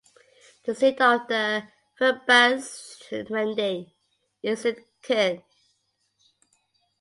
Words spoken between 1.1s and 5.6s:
the "Verbandsgemeinde" is in Kirn.